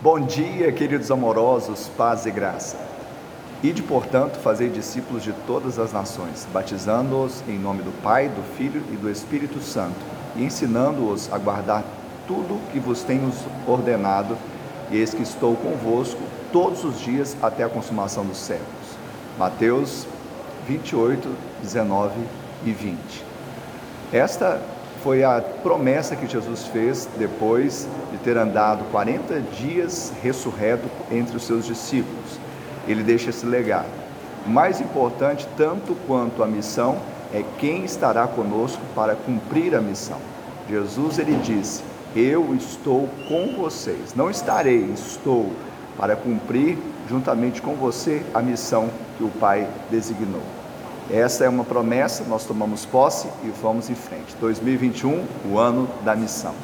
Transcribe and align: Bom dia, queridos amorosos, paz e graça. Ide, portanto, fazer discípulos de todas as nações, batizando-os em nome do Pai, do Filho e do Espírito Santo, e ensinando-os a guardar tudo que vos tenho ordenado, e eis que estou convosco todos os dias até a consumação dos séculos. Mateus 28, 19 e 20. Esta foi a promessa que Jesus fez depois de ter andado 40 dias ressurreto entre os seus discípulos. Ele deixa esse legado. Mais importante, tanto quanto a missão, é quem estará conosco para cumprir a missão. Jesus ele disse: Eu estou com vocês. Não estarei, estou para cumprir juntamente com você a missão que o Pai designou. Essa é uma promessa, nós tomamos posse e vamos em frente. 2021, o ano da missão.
Bom 0.00 0.20
dia, 0.20 0.70
queridos 0.70 1.10
amorosos, 1.10 1.90
paz 1.96 2.24
e 2.24 2.30
graça. 2.30 2.76
Ide, 3.64 3.82
portanto, 3.82 4.38
fazer 4.38 4.70
discípulos 4.70 5.24
de 5.24 5.32
todas 5.44 5.76
as 5.76 5.92
nações, 5.92 6.46
batizando-os 6.52 7.42
em 7.48 7.58
nome 7.58 7.82
do 7.82 7.90
Pai, 8.00 8.28
do 8.28 8.40
Filho 8.56 8.80
e 8.92 8.96
do 8.96 9.10
Espírito 9.10 9.60
Santo, 9.60 9.98
e 10.36 10.44
ensinando-os 10.44 11.32
a 11.32 11.38
guardar 11.38 11.82
tudo 12.28 12.60
que 12.70 12.78
vos 12.78 13.02
tenho 13.02 13.28
ordenado, 13.66 14.38
e 14.88 14.98
eis 14.98 15.12
que 15.12 15.22
estou 15.22 15.56
convosco 15.56 16.20
todos 16.52 16.84
os 16.84 17.00
dias 17.00 17.36
até 17.42 17.64
a 17.64 17.68
consumação 17.68 18.24
dos 18.24 18.38
séculos. 18.38 18.96
Mateus 19.36 20.06
28, 20.68 21.28
19 21.60 22.14
e 22.64 22.70
20. 22.70 22.98
Esta 24.12 24.62
foi 25.02 25.22
a 25.24 25.40
promessa 25.40 26.16
que 26.16 26.26
Jesus 26.26 26.66
fez 26.66 27.08
depois 27.18 27.88
de 28.10 28.18
ter 28.18 28.36
andado 28.36 28.84
40 28.90 29.40
dias 29.40 30.12
ressurreto 30.22 30.88
entre 31.10 31.36
os 31.36 31.44
seus 31.44 31.66
discípulos. 31.66 32.38
Ele 32.86 33.02
deixa 33.02 33.30
esse 33.30 33.46
legado. 33.46 33.88
Mais 34.46 34.80
importante, 34.80 35.46
tanto 35.56 35.94
quanto 36.06 36.42
a 36.42 36.46
missão, 36.46 36.98
é 37.32 37.44
quem 37.58 37.84
estará 37.84 38.26
conosco 38.26 38.80
para 38.94 39.14
cumprir 39.14 39.74
a 39.74 39.80
missão. 39.80 40.18
Jesus 40.68 41.18
ele 41.18 41.34
disse: 41.42 41.82
Eu 42.16 42.54
estou 42.54 43.08
com 43.28 43.54
vocês. 43.56 44.14
Não 44.14 44.30
estarei, 44.30 44.90
estou 44.92 45.52
para 45.96 46.16
cumprir 46.16 46.78
juntamente 47.08 47.60
com 47.60 47.74
você 47.74 48.22
a 48.32 48.40
missão 48.40 48.88
que 49.16 49.24
o 49.24 49.28
Pai 49.28 49.68
designou. 49.90 50.42
Essa 51.10 51.44
é 51.44 51.48
uma 51.48 51.64
promessa, 51.64 52.24
nós 52.24 52.44
tomamos 52.44 52.84
posse 52.84 53.28
e 53.42 53.48
vamos 53.62 53.88
em 53.88 53.94
frente. 53.94 54.36
2021, 54.38 55.24
o 55.50 55.58
ano 55.58 55.88
da 56.04 56.14
missão. 56.14 56.54